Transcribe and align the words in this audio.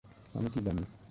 আমি 0.33 0.49
কি 0.53 0.59
জানি। 0.65 0.83